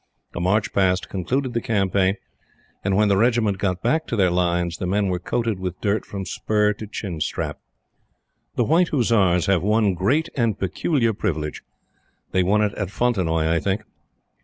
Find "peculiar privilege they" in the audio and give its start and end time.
10.57-12.41